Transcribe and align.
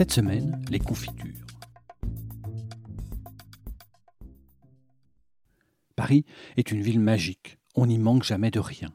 Cette 0.00 0.12
semaine, 0.12 0.64
les 0.70 0.78
confitures. 0.78 1.44
Paris 5.94 6.24
est 6.56 6.72
une 6.72 6.80
ville 6.80 7.00
magique, 7.00 7.58
on 7.74 7.84
n'y 7.84 7.98
manque 7.98 8.22
jamais 8.22 8.50
de 8.50 8.60
rien. 8.60 8.88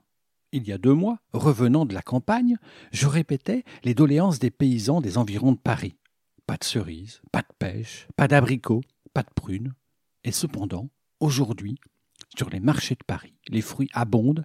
Il 0.51 0.67
y 0.67 0.71
a 0.71 0.79
deux 0.79 0.95
mois, 0.95 1.19
revenant 1.31 1.85
de 1.85 1.93
la 1.93 2.01
campagne, 2.01 2.57
je 2.91 3.05
répétais 3.05 3.65
les 3.83 3.93
doléances 3.93 4.39
des 4.39 4.49
paysans 4.49 4.99
des 4.99 5.19
environs 5.19 5.51
de 5.51 5.59
Paris. 5.59 5.95
Pas 6.47 6.57
de 6.57 6.63
cerises, 6.63 7.21
pas 7.31 7.43
de 7.43 7.53
pêche, 7.59 8.07
pas 8.15 8.27
d'abricots, 8.27 8.81
pas 9.13 9.21
de 9.21 9.31
prunes. 9.35 9.75
Et 10.23 10.31
cependant, 10.31 10.89
aujourd'hui, 11.19 11.77
sur 12.35 12.49
les 12.49 12.59
marchés 12.59 12.95
de 12.95 13.05
Paris, 13.05 13.35
les 13.49 13.61
fruits 13.61 13.91
abondent 13.93 14.43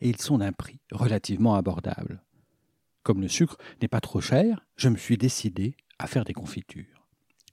et 0.00 0.08
ils 0.08 0.20
sont 0.20 0.38
d'un 0.38 0.50
prix 0.50 0.80
relativement 0.90 1.54
abordable. 1.54 2.24
Comme 3.04 3.20
le 3.20 3.28
sucre 3.28 3.58
n'est 3.80 3.86
pas 3.86 4.00
trop 4.00 4.20
cher, 4.20 4.66
je 4.74 4.88
me 4.88 4.96
suis 4.96 5.16
décidé 5.16 5.76
à 6.00 6.06
faire 6.06 6.24
des 6.24 6.32
confitures. 6.32 7.06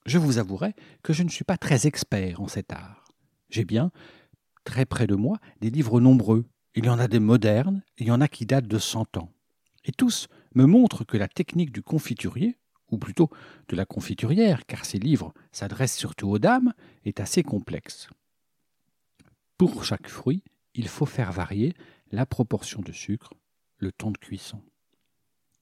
Je 0.06 0.18
vous 0.18 0.38
avouerai 0.38 0.74
que 1.04 1.14
je 1.14 1.24
ne 1.24 1.30
suis 1.30 1.44
pas 1.44 1.58
très 1.58 1.86
expert 1.86 2.42
en 2.42 2.48
cet 2.48 2.72
art. 2.72 3.04
J'ai 3.50 3.66
bien, 3.66 3.92
très 4.64 4.86
près 4.86 5.08
de 5.08 5.16
moi, 5.16 5.38
des 5.60 5.70
livres 5.70 6.00
nombreux. 6.00 6.46
Il 6.76 6.86
y 6.86 6.90
en 6.90 7.00
a 7.00 7.08
des 7.08 7.20
modernes, 7.20 7.84
il 7.98 8.08
y 8.08 8.12
en 8.12 8.22
a 8.22 8.28
qui 8.28 8.46
datent 8.46 8.68
de 8.68 8.80
cent 8.80 9.18
ans. 9.18 9.32
Et 9.86 9.92
tous 9.92 10.28
me 10.56 10.66
montrent 10.66 11.04
que 11.04 11.18
la 11.18 11.28
technique 11.28 11.72
du 11.72 11.82
confiturier, 11.82 12.58
ou 12.90 12.98
plutôt 12.98 13.30
de 13.68 13.76
la 13.76 13.86
confiturière, 13.86 14.66
car 14.66 14.86
ces 14.86 15.00
livres 15.00 15.34
s'adressent 15.52 15.98
surtout 15.98 16.30
aux 16.30 16.40
dames, 16.40 16.74
est 17.04 17.20
assez 17.20 17.44
complexe. 17.44 18.10
Pour 19.58 19.84
chaque 19.84 20.08
fruit, 20.08 20.44
il 20.74 20.88
faut 20.88 21.06
faire 21.06 21.32
varier 21.32 21.74
la 22.12 22.26
proportion 22.26 22.82
de 22.82 22.92
sucre, 22.92 23.34
le 23.78 23.92
temps 23.92 24.12
de 24.12 24.18
cuisson. 24.18 24.62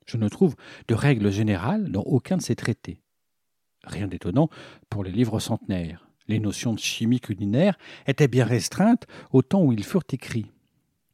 Je 0.05 0.17
ne 0.17 0.29
trouve 0.29 0.55
de 0.87 0.95
règle 0.95 1.31
générale 1.31 1.91
dans 1.91 2.03
aucun 2.03 2.37
de 2.37 2.41
ces 2.41 2.55
traités. 2.55 2.99
Rien 3.83 4.07
d'étonnant 4.07 4.49
pour 4.89 5.03
les 5.03 5.11
livres 5.11 5.39
centenaires. 5.39 6.07
Les 6.27 6.39
notions 6.39 6.73
de 6.73 6.79
chimie 6.79 7.19
culinaire 7.19 7.77
étaient 8.07 8.27
bien 8.27 8.45
restreintes 8.45 9.05
au 9.31 9.41
temps 9.41 9.61
où 9.61 9.71
ils 9.71 9.83
furent 9.83 10.03
écrits. 10.11 10.51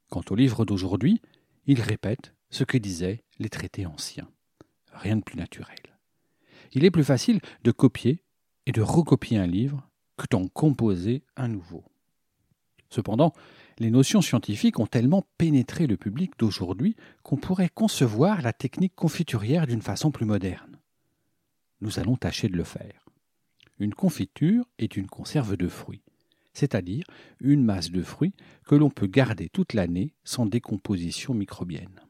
Quant 0.10 0.24
aux 0.30 0.36
livres 0.36 0.66
d'aujourd'hui, 0.66 1.22
ils 1.66 1.82
répètent 1.82 2.34
ce 2.50 2.64
que 2.64 2.78
disaient 2.78 3.24
les 3.40 3.50
traités 3.50 3.86
anciens. 3.86 4.30
Rien 4.94 5.18
de 5.18 5.24
plus 5.24 5.38
naturel. 5.38 5.78
Il 6.74 6.86
est 6.86 6.92
plus 6.92 7.04
facile 7.04 7.42
de 7.64 7.72
copier 7.72 8.24
et 8.66 8.72
de 8.72 8.82
recopier 8.82 9.38
un 9.38 9.48
livre 9.48 9.88
que 10.18 10.26
d'en 10.30 10.48
composer 10.48 11.24
un 11.36 11.48
nouveau. 11.48 11.84
Cependant, 12.90 13.34
les 13.82 13.90
notions 13.90 14.22
scientifiques 14.22 14.80
ont 14.80 14.86
tellement 14.86 15.26
pénétré 15.40 15.88
le 15.88 15.98
public 15.98 16.34
d'aujourd'hui 16.38 16.96
qu'on 17.24 17.38
pourrait 17.38 17.72
concevoir 17.74 18.44
la 18.44 18.54
technique 18.54 18.94
confiturière 18.96 19.66
d'une 19.66 19.82
façon 19.82 20.12
plus 20.12 20.28
moderne. 20.28 20.78
Nous 21.82 21.98
allons 21.98 22.16
tâcher 22.16 22.48
de 22.48 22.56
le 22.56 22.64
faire. 22.64 23.08
Une 23.80 23.96
confiture 23.96 24.66
est 24.78 24.98
une 24.98 25.08
conserve 25.08 25.58
de 25.58 25.68
fruits, 25.68 26.04
c'est-à-dire 26.54 27.06
une 27.40 27.64
masse 27.64 27.90
de 27.90 28.04
fruits 28.04 28.36
que 28.68 28.76
l'on 28.76 28.92
peut 28.92 29.08
garder 29.08 29.50
toute 29.50 29.74
l'année 29.74 30.14
sans 30.24 30.46
décomposition 30.46 31.34
microbienne. 31.34 32.02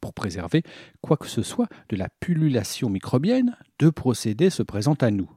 Pour 0.00 0.14
préserver 0.14 0.62
quoi 1.02 1.18
que 1.18 1.28
ce 1.28 1.42
soit 1.42 1.68
de 1.90 1.96
la 1.96 2.08
pullulation 2.20 2.88
microbienne, 2.88 3.54
deux 3.78 3.92
procédés 3.92 4.48
se 4.48 4.62
présentent 4.62 5.02
à 5.02 5.10
nous. 5.10 5.30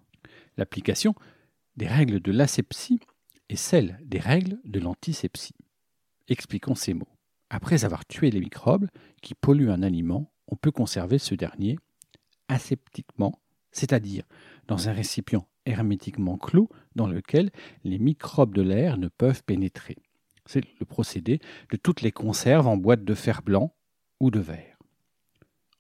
L'application 0.56 1.16
des 1.76 1.88
règles 1.88 2.22
de 2.22 2.32
l'asepsie 2.32 3.02
et 3.54 3.56
celle 3.56 4.00
des 4.04 4.18
règles 4.18 4.60
de 4.66 4.80
l'antisepsie. 4.80 5.54
Expliquons 6.28 6.74
ces 6.74 6.96
mots. 6.96 7.16
Après 7.52 7.86
avoir 7.86 8.04
tué 8.04 8.32
les 8.32 8.40
microbes 8.40 8.88
qui 9.22 9.36
polluent 9.36 9.70
un 9.70 9.84
aliment, 9.84 10.34
on 10.48 10.56
peut 10.56 10.72
conserver 10.72 11.20
ce 11.20 11.36
dernier 11.36 11.78
aseptiquement, 12.48 13.40
c'est-à-dire 13.72 14.24
dans 14.68 14.90
un 14.90 14.92
récipient 14.92 15.48
hermétiquement 15.68 16.40
clos 16.40 16.68
dans 16.96 17.06
lequel 17.06 17.52
les 17.84 18.00
microbes 18.00 18.56
de 18.56 18.64
l'air 18.64 18.98
ne 18.98 19.08
peuvent 19.08 19.44
pénétrer. 19.44 19.98
C'est 20.48 20.66
le 20.80 20.86
procédé 20.88 21.40
de 21.70 21.78
toutes 21.78 22.02
les 22.02 22.12
conserves 22.12 22.68
en 22.68 22.76
boîte 22.76 23.04
de 23.04 23.14
fer 23.14 23.44
blanc 23.44 23.76
ou 24.20 24.32
de 24.32 24.40
verre. 24.40 24.80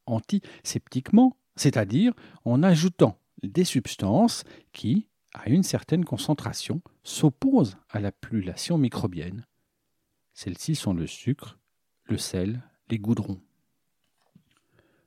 Antiseptiquement, 0.05 1.37
c'est-à-dire 1.55 2.13
en 2.45 2.61
ajoutant 2.61 3.17
des 3.41 3.63
substances 3.63 4.43
qui, 4.73 5.07
à 5.33 5.49
une 5.49 5.63
certaine 5.63 6.05
concentration, 6.05 6.81
s'opposent 7.03 7.77
à 7.89 7.99
la 7.99 8.11
pullulation 8.11 8.77
microbienne. 8.77 9.45
Celles-ci 10.33 10.75
sont 10.75 10.93
le 10.93 11.07
sucre, 11.07 11.57
le 12.05 12.17
sel, 12.17 12.63
les 12.89 12.99
goudrons. 12.99 13.41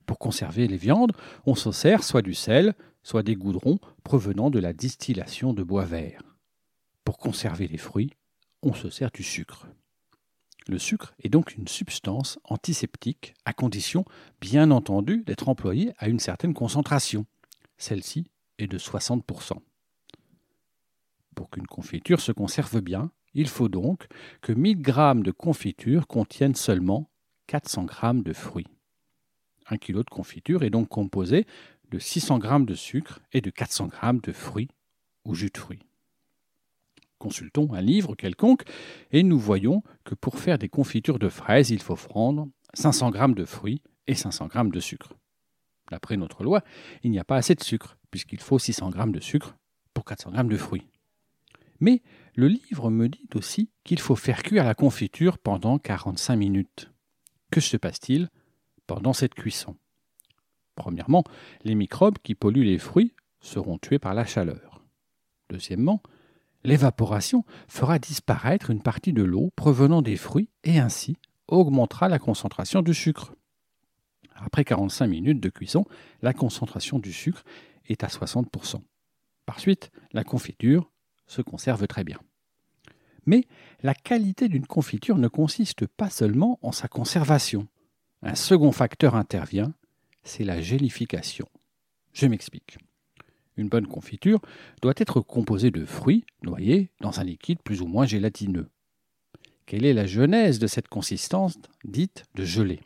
Pour 0.05 0.19
conserver 0.19 0.67
les 0.67 0.77
viandes, 0.77 1.11
on 1.45 1.55
se 1.55 1.71
sert 1.71 2.03
soit 2.03 2.21
du 2.21 2.33
sel, 2.33 2.75
soit 3.03 3.23
des 3.23 3.35
goudrons 3.35 3.79
provenant 4.03 4.49
de 4.49 4.59
la 4.59 4.73
distillation 4.73 5.53
de 5.53 5.63
bois 5.63 5.85
vert. 5.85 6.21
Pour 7.03 7.17
conserver 7.17 7.67
les 7.67 7.77
fruits, 7.77 8.11
on 8.63 8.73
se 8.73 8.89
sert 8.89 9.11
du 9.11 9.23
sucre. 9.23 9.67
Le 10.67 10.79
sucre 10.79 11.13
est 11.23 11.29
donc 11.29 11.55
une 11.55 11.67
substance 11.67 12.39
antiseptique 12.43 13.33
à 13.45 13.53
condition, 13.53 14.03
bien 14.41 14.71
entendu, 14.71 15.23
d'être 15.25 15.47
employée 15.47 15.93
à 15.97 16.09
une 16.09 16.19
certaine 16.19 16.53
concentration. 16.53 17.25
Celle-ci 17.77 18.27
est 18.57 18.67
de 18.67 18.77
60%. 18.77 19.61
Pour 21.37 21.51
qu'une 21.51 21.67
confiture 21.67 22.19
se 22.19 22.31
conserve 22.31 22.81
bien, 22.81 23.11
il 23.35 23.47
faut 23.47 23.69
donc 23.69 24.07
que 24.41 24.51
1000 24.51 24.83
g 24.83 24.91
de 25.21 25.29
confiture 25.29 26.07
contiennent 26.07 26.55
seulement 26.55 27.11
400 27.45 27.85
g 27.85 28.23
de 28.23 28.33
fruits. 28.33 28.65
Un 29.69 29.77
kilo 29.77 30.01
de 30.01 30.09
confiture 30.09 30.63
est 30.63 30.71
donc 30.71 30.89
composé 30.89 31.45
de 31.91 31.99
600 31.99 32.41
g 32.41 32.65
de 32.65 32.73
sucre 32.73 33.19
et 33.33 33.41
de 33.41 33.51
400 33.51 33.89
g 33.89 34.19
de 34.23 34.31
fruits 34.31 34.69
ou 35.25 35.35
jus 35.35 35.51
de 35.53 35.57
fruits. 35.59 35.83
Consultons 37.19 37.71
un 37.71 37.81
livre 37.81 38.15
quelconque 38.15 38.63
et 39.11 39.21
nous 39.21 39.37
voyons 39.37 39.83
que 40.05 40.15
pour 40.15 40.39
faire 40.39 40.57
des 40.57 40.69
confitures 40.69 41.19
de 41.19 41.29
fraises, 41.29 41.69
il 41.69 41.83
faut 41.83 41.93
prendre 41.93 42.47
500 42.73 43.11
g 43.13 43.33
de 43.35 43.45
fruits 43.45 43.83
et 44.07 44.15
500 44.15 44.49
g 44.51 44.69
de 44.71 44.79
sucre. 44.79 45.13
D'après 45.91 46.17
notre 46.17 46.43
loi, 46.43 46.63
il 47.03 47.11
n'y 47.11 47.19
a 47.19 47.23
pas 47.23 47.37
assez 47.37 47.53
de 47.53 47.63
sucre, 47.63 47.95
puisqu'il 48.09 48.39
faut 48.41 48.57
600 48.57 48.91
g 48.91 49.11
de 49.11 49.19
sucre 49.19 49.55
pour 49.93 50.03
400 50.03 50.33
g 50.33 50.43
de 50.43 50.57
fruits. 50.57 50.87
Mais 51.79 52.01
le 52.35 52.47
livre 52.47 52.89
me 52.89 53.07
dit 53.07 53.29
aussi 53.35 53.69
qu'il 53.83 53.99
faut 53.99 54.15
faire 54.15 54.43
cuire 54.43 54.63
la 54.63 54.75
confiture 54.75 55.37
pendant 55.37 55.77
45 55.77 56.35
minutes. 56.35 56.91
Que 57.51 57.61
se 57.61 57.77
passe-t-il 57.77 58.29
pendant 58.85 59.13
cette 59.13 59.33
cuisson? 59.33 59.77
Premièrement, 60.75 61.23
les 61.63 61.75
microbes 61.75 62.19
qui 62.23 62.35
polluent 62.35 62.65
les 62.65 62.77
fruits 62.77 63.13
seront 63.39 63.77
tués 63.77 63.99
par 63.99 64.13
la 64.13 64.25
chaleur. 64.25 64.83
Deuxièmement, 65.49 66.01
l'évaporation 66.63 67.45
fera 67.67 67.99
disparaître 67.99 68.69
une 68.69 68.81
partie 68.81 69.13
de 69.13 69.23
l'eau 69.23 69.51
provenant 69.55 70.01
des 70.01 70.17
fruits 70.17 70.49
et 70.63 70.79
ainsi 70.79 71.17
augmentera 71.47 72.09
la 72.09 72.19
concentration 72.19 72.81
du 72.81 72.93
sucre. 72.93 73.33
Après 74.35 74.65
45 74.65 75.07
minutes 75.07 75.39
de 75.39 75.49
cuisson, 75.49 75.85
la 76.21 76.33
concentration 76.33 76.99
du 76.99 77.11
sucre 77.11 77.43
est 77.87 78.03
à 78.03 78.07
60%. 78.07 78.81
Par 79.45 79.59
suite, 79.59 79.91
la 80.11 80.23
confiture 80.23 80.91
se 81.27 81.41
conserve 81.41 81.87
très 81.87 82.03
bien. 82.03 82.19
Mais 83.25 83.43
la 83.83 83.93
qualité 83.93 84.47
d'une 84.47 84.65
confiture 84.65 85.17
ne 85.17 85.27
consiste 85.27 85.85
pas 85.85 86.09
seulement 86.09 86.59
en 86.61 86.71
sa 86.71 86.87
conservation. 86.87 87.67
Un 88.23 88.35
second 88.35 88.71
facteur 88.71 89.15
intervient, 89.15 89.73
c'est 90.23 90.43
la 90.43 90.61
gélification. 90.61 91.47
Je 92.13 92.25
m'explique. 92.25 92.77
Une 93.57 93.69
bonne 93.69 93.87
confiture 93.87 94.39
doit 94.81 94.93
être 94.97 95.19
composée 95.19 95.71
de 95.71 95.85
fruits 95.85 96.25
noyés 96.43 96.89
dans 97.01 97.19
un 97.19 97.23
liquide 97.23 97.61
plus 97.61 97.81
ou 97.81 97.87
moins 97.87 98.05
gélatineux. 98.05 98.69
Quelle 99.65 99.85
est 99.85 99.93
la 99.93 100.05
genèse 100.05 100.59
de 100.59 100.67
cette 100.67 100.87
consistance 100.87 101.57
dite 101.83 102.23
de 102.35 102.45
gelée? 102.45 102.81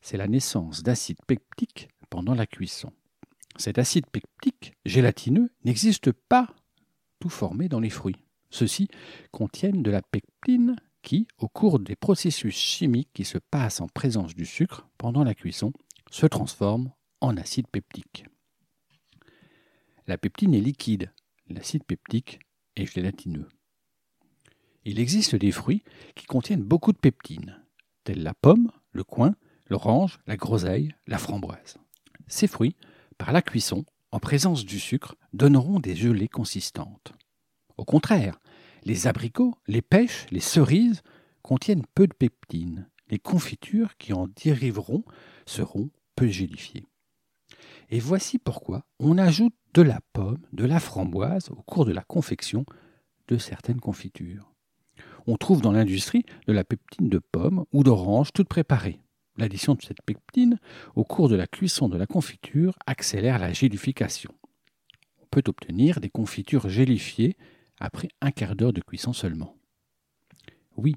C'est 0.00 0.16
la 0.16 0.26
naissance 0.26 0.82
d'acide 0.82 1.22
peptique 1.26 1.88
pendant 2.10 2.34
la 2.34 2.46
cuisson. 2.46 2.92
Cet 3.56 3.78
acide 3.78 4.06
peptique 4.06 4.72
gélatineux 4.84 5.50
n'existe 5.64 6.10
pas 6.10 6.48
tout 7.22 7.28
formé 7.28 7.68
dans 7.68 7.78
les 7.78 7.88
fruits. 7.88 8.16
Ceux-ci 8.50 8.88
contiennent 9.30 9.84
de 9.84 9.92
la 9.92 10.02
pectine 10.02 10.74
qui, 11.02 11.28
au 11.38 11.46
cours 11.46 11.78
des 11.78 11.94
processus 11.94 12.56
chimiques 12.56 13.12
qui 13.14 13.24
se 13.24 13.38
passent 13.38 13.80
en 13.80 13.86
présence 13.86 14.34
du 14.34 14.44
sucre 14.44 14.88
pendant 14.98 15.22
la 15.22 15.32
cuisson, 15.32 15.72
se 16.10 16.26
transforme 16.26 16.90
en 17.20 17.36
acide 17.36 17.68
peptique. 17.68 18.24
La 20.08 20.18
peptine 20.18 20.52
est 20.52 20.60
liquide, 20.60 21.12
l'acide 21.48 21.84
peptique 21.84 22.40
est 22.74 22.92
gélatineux. 22.92 23.48
Il 24.84 24.98
existe 24.98 25.36
des 25.36 25.52
fruits 25.52 25.84
qui 26.16 26.26
contiennent 26.26 26.64
beaucoup 26.64 26.92
de 26.92 26.98
peptine, 26.98 27.64
tels 28.02 28.24
la 28.24 28.34
pomme, 28.34 28.72
le 28.90 29.04
coin, 29.04 29.36
l'orange, 29.70 30.18
la 30.26 30.36
groseille, 30.36 30.92
la 31.06 31.18
framboise. 31.18 31.76
Ces 32.26 32.48
fruits, 32.48 32.74
par 33.16 33.30
la 33.30 33.42
cuisson, 33.42 33.84
en 34.10 34.18
présence 34.18 34.64
du 34.64 34.80
sucre, 34.80 35.14
donneront 35.32 35.80
des 35.80 35.96
gelées 35.96 36.28
consistantes. 36.28 37.12
Au 37.76 37.84
contraire, 37.84 38.38
les 38.84 39.06
abricots, 39.06 39.54
les 39.66 39.82
pêches, 39.82 40.26
les 40.30 40.40
cerises 40.40 41.02
contiennent 41.42 41.86
peu 41.94 42.06
de 42.06 42.14
peptine. 42.14 42.88
Les 43.08 43.18
confitures 43.18 43.96
qui 43.96 44.12
en 44.12 44.28
dériveront 44.42 45.04
seront 45.46 45.90
peu 46.16 46.28
gélifiées. 46.28 46.86
Et 47.90 48.00
voici 48.00 48.38
pourquoi 48.38 48.84
on 48.98 49.18
ajoute 49.18 49.54
de 49.74 49.82
la 49.82 50.00
pomme, 50.12 50.42
de 50.52 50.64
la 50.64 50.80
framboise 50.80 51.50
au 51.50 51.62
cours 51.62 51.84
de 51.84 51.92
la 51.92 52.02
confection 52.02 52.64
de 53.28 53.38
certaines 53.38 53.80
confitures. 53.80 54.52
On 55.26 55.36
trouve 55.36 55.60
dans 55.60 55.72
l'industrie 55.72 56.24
de 56.46 56.52
la 56.52 56.64
peptine 56.64 57.08
de 57.08 57.18
pomme 57.18 57.64
ou 57.72 57.84
d'orange 57.84 58.32
toute 58.32 58.48
préparée. 58.48 59.00
L'addition 59.36 59.74
de 59.74 59.82
cette 59.82 60.02
peptine 60.02 60.58
au 60.94 61.04
cours 61.04 61.28
de 61.28 61.36
la 61.36 61.46
cuisson 61.46 61.88
de 61.88 61.96
la 61.96 62.06
confiture 62.06 62.76
accélère 62.86 63.38
la 63.38 63.52
gélification. 63.52 64.32
Peut 65.32 65.42
obtenir 65.48 65.98
des 65.98 66.10
confitures 66.10 66.68
gélifiées 66.68 67.38
après 67.80 68.08
un 68.20 68.32
quart 68.32 68.54
d'heure 68.54 68.74
de 68.74 68.82
cuisson 68.82 69.14
seulement. 69.14 69.56
Oui, 70.76 70.94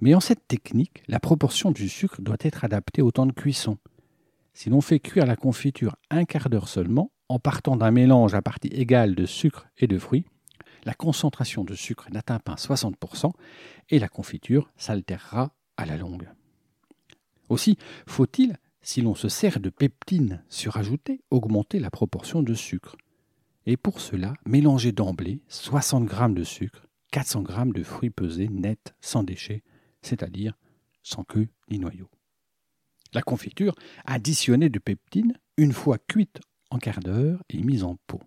mais 0.00 0.12
en 0.12 0.18
cette 0.18 0.48
technique, 0.48 1.04
la 1.06 1.20
proportion 1.20 1.70
du 1.70 1.88
sucre 1.88 2.20
doit 2.20 2.36
être 2.40 2.64
adaptée 2.64 3.00
au 3.00 3.12
temps 3.12 3.26
de 3.26 3.32
cuisson. 3.32 3.78
Si 4.54 4.70
l'on 4.70 4.80
fait 4.80 4.98
cuire 4.98 5.24
la 5.24 5.36
confiture 5.36 5.94
un 6.10 6.24
quart 6.24 6.50
d'heure 6.50 6.66
seulement, 6.66 7.12
en 7.28 7.38
partant 7.38 7.76
d'un 7.76 7.92
mélange 7.92 8.34
à 8.34 8.42
partie 8.42 8.66
égale 8.68 9.14
de 9.14 9.24
sucre 9.24 9.68
et 9.78 9.86
de 9.86 10.00
fruits, 10.00 10.26
la 10.84 10.94
concentration 10.94 11.62
de 11.62 11.76
sucre 11.76 12.08
n'atteint 12.10 12.40
pas 12.40 12.56
60% 12.56 13.30
et 13.90 14.00
la 14.00 14.08
confiture 14.08 14.68
s'altérera 14.76 15.54
à 15.76 15.86
la 15.86 15.96
longue. 15.96 16.28
Aussi, 17.48 17.78
faut-il, 18.08 18.58
si 18.82 19.00
l'on 19.00 19.14
se 19.14 19.28
sert 19.28 19.60
de 19.60 19.70
peptine 19.70 20.42
surajoutée, 20.48 21.20
augmenter 21.30 21.78
la 21.78 21.90
proportion 21.92 22.42
de 22.42 22.54
sucre 22.54 22.96
et 23.66 23.76
pour 23.76 24.00
cela, 24.00 24.34
mélangez 24.46 24.92
d'emblée 24.92 25.42
60 25.48 26.08
g 26.08 26.16
de 26.30 26.44
sucre, 26.44 26.86
400 27.10 27.44
g 27.48 27.72
de 27.72 27.82
fruits 27.82 28.10
pesés 28.10 28.48
nets 28.48 28.94
sans 29.00 29.24
déchets, 29.24 29.62
c'est-à-dire 30.02 30.56
sans 31.02 31.24
queue 31.24 31.48
ni 31.70 31.78
noyau. 31.78 32.08
La 33.12 33.22
confiture 33.22 33.74
additionnée 34.04 34.68
de 34.68 34.78
peptine, 34.78 35.34
une 35.56 35.72
fois 35.72 35.98
cuite 35.98 36.40
en 36.70 36.78
quart 36.78 37.00
d'heure 37.00 37.42
et 37.50 37.62
mise 37.62 37.84
en 37.84 37.96
pot. 38.06 38.22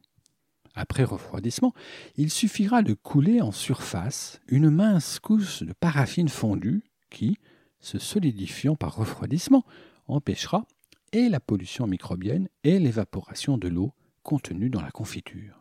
Après 0.76 1.04
refroidissement, 1.04 1.74
il 2.16 2.30
suffira 2.30 2.84
de 2.84 2.94
couler 2.94 3.42
en 3.42 3.52
surface 3.52 4.40
une 4.48 4.70
mince 4.70 5.20
couche 5.20 5.64
de 5.64 5.74
paraffine 5.74 6.30
fondue 6.30 6.84
qui, 7.10 7.38
se 7.80 7.98
solidifiant 7.98 8.76
par 8.76 8.96
refroidissement, 8.96 9.66
empêchera 10.08 10.66
et 11.12 11.28
la 11.28 11.40
pollution 11.40 11.88
microbienne 11.88 12.50
et 12.64 12.80
l'évaporation 12.80 13.58
de 13.58 13.68
l'eau 13.68 13.94
contenu 14.30 14.70
dans 14.70 14.82
la 14.82 14.92
confiture. 14.92 15.60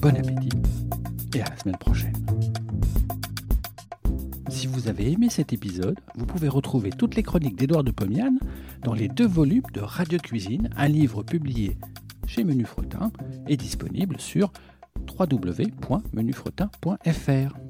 Bon 0.00 0.16
appétit 0.16 0.48
et 1.34 1.42
à 1.42 1.50
la 1.50 1.56
semaine 1.58 1.76
prochaine. 1.76 2.16
Si 4.48 4.66
vous 4.66 4.88
avez 4.88 5.12
aimé 5.12 5.28
cet 5.28 5.52
épisode, 5.52 6.00
vous 6.14 6.24
pouvez 6.24 6.48
retrouver 6.48 6.88
toutes 6.88 7.14
les 7.14 7.22
chroniques 7.22 7.56
d'Édouard 7.56 7.84
de 7.84 7.90
Pomiane 7.90 8.38
dans 8.84 8.94
les 8.94 9.08
deux 9.08 9.26
volumes 9.26 9.66
de 9.74 9.82
Radio 9.82 10.18
Cuisine, 10.18 10.70
un 10.78 10.88
livre 10.88 11.22
publié 11.22 11.76
chez 12.26 12.42
Menu 12.42 12.64
Fretin 12.64 13.12
et 13.46 13.58
disponible 13.58 14.18
sur 14.18 14.54
www.menufretin.fr. 15.18 17.69